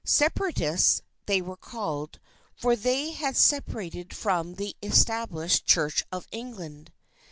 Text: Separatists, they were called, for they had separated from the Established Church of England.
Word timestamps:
Separatists, 0.03 1.03
they 1.27 1.43
were 1.43 1.55
called, 1.55 2.17
for 2.55 2.75
they 2.75 3.11
had 3.11 3.37
separated 3.37 4.15
from 4.15 4.55
the 4.55 4.75
Established 4.81 5.67
Church 5.67 6.03
of 6.11 6.25
England. 6.31 6.91